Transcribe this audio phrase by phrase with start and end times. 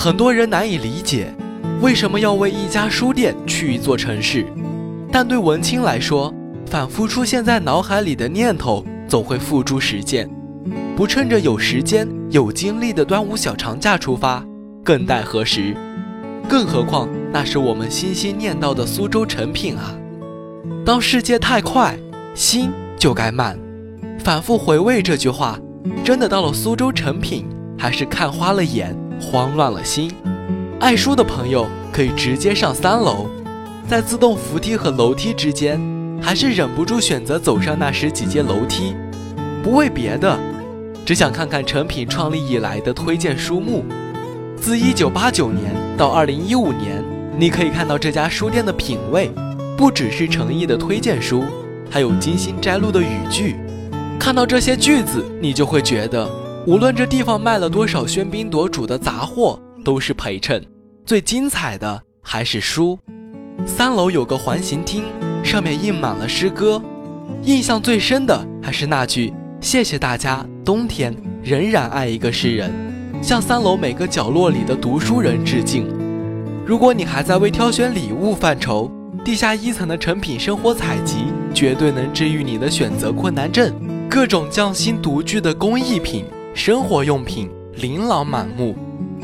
[0.00, 1.30] 很多人难以理解，
[1.82, 4.46] 为什么要为一家书店去一座城市，
[5.12, 6.32] 但对文青来说，
[6.64, 10.26] 反复出现在脑海里的念头总会付诸实践。
[10.96, 14.42] 不趁着有时间、有精力的端午小长假出发，
[14.82, 15.76] 更待何时？
[16.48, 19.94] 更何况那是我们心心念到的苏州成品啊！
[20.82, 21.94] 当世界太快，
[22.34, 23.54] 心就该慢。
[24.18, 25.58] 反复回味这句话，
[26.02, 27.46] 真的到了苏州成品，
[27.78, 28.96] 还是看花了眼。
[29.20, 30.10] 慌乱了心，
[30.80, 33.26] 爱书的朋友可以直接上三楼，
[33.86, 35.80] 在自动扶梯和楼梯之间，
[36.22, 38.94] 还是忍不住选择走上那十几阶楼梯。
[39.62, 40.38] 不为别的，
[41.04, 43.84] 只想看看成品创立以来的推荐书目。
[44.56, 47.04] 自1989年到2015年，
[47.38, 49.30] 你可以看到这家书店的品味，
[49.76, 51.44] 不只是诚意的推荐书，
[51.90, 53.56] 还有精心摘录的语句。
[54.18, 56.28] 看到这些句子，你就会觉得。
[56.66, 60.62] 无论这地方卖了多少喧宾夺主的杂货，都是陪衬。
[61.06, 62.98] 最精彩的还是书。
[63.64, 65.04] 三楼有个环形厅，
[65.42, 66.80] 上面印满了诗歌。
[67.44, 72.70] 印象最深的还是那句“谢谢大家，冬天仍然爱一个诗人”，
[73.22, 75.88] 向三楼每个角落里的读书人致敬。
[76.66, 78.90] 如果你还在为挑选礼物犯愁，
[79.24, 81.24] 地下一层的成品生活采集
[81.54, 83.72] 绝对能治愈你的选择困难症。
[84.10, 86.26] 各种匠心独具的工艺品。
[86.52, 88.74] 生活用品琳琅满目，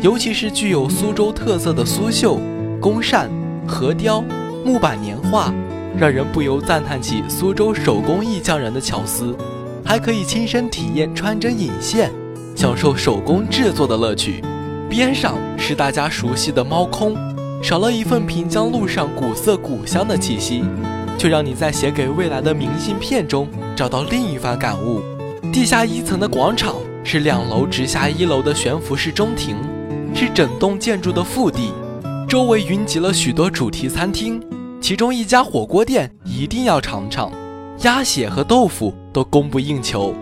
[0.01, 2.39] 尤其是具有苏州特色的苏绣、
[2.81, 3.29] 工扇、
[3.67, 4.23] 河雕、
[4.65, 5.53] 木板年画，
[5.99, 9.37] 让人不由赞叹起苏州手工艺匠人的巧思。
[9.85, 12.11] 还可以亲身体验穿针引线，
[12.57, 14.43] 享受手工制作的乐趣。
[14.89, 17.17] 边上是大家熟悉的猫空，
[17.63, 20.65] 少了一份平江路上古色古香的气息，
[21.19, 25.03] 却让你在写给未来的明信片中找到另一番感悟。
[25.53, 26.75] 地下一层的广场。
[27.09, 29.55] 是两楼直下一楼的悬浮式中庭，
[30.13, 31.71] 是整栋建筑的腹地，
[32.29, 34.43] 周围云集了许多主题餐厅，
[34.81, 37.31] 其中一家火锅店一定要尝尝，
[37.83, 40.13] 鸭血和豆腐都供不应求。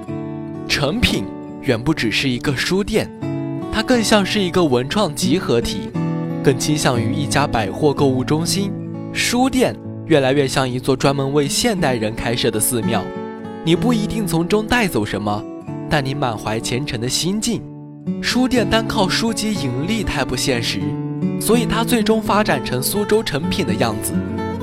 [0.68, 1.24] 成品
[1.62, 3.10] 远不只是一个书店，
[3.72, 5.88] 它更像是一个文创集合体，
[6.42, 8.70] 更倾向于一家百货购物中心。
[9.10, 9.74] 书店
[10.04, 13.02] 越来越像一座专门为现代人开设的寺庙，
[13.64, 15.42] 你不一定从中带走什么。
[15.90, 17.62] 但你满怀虔诚的心境，
[18.22, 20.80] 书店单靠书籍盈利太不现实，
[21.40, 24.12] 所以它最终发展成苏州成品的样子。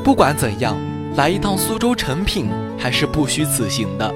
[0.04, 0.76] 不管怎样，
[1.16, 4.14] 来一趟苏州成品还是不虚此行的。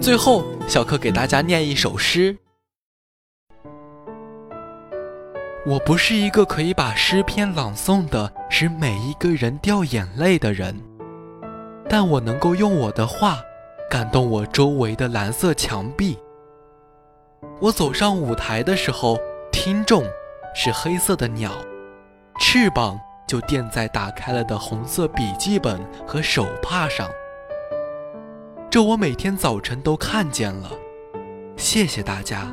[0.00, 2.36] 最后，小柯给大家念一首诗：
[5.66, 10.78] 我不是一个可以把诗篇朗诵的使每一个人掉眼泪的人，
[11.88, 13.38] 但我能够用我的话。
[13.90, 16.18] 感动我周围的蓝色墙壁。
[17.60, 19.18] 我走上舞台的时候，
[19.52, 20.04] 听众
[20.54, 21.52] 是黑色的鸟，
[22.40, 27.08] 翅膀就垫在打开了的红色笔记本和手帕上。
[28.70, 30.70] 这我每天早晨都看见了。
[31.56, 32.52] 谢谢大家，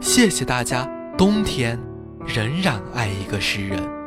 [0.00, 1.78] 谢谢大家，冬天
[2.26, 4.01] 仍然爱一个诗人。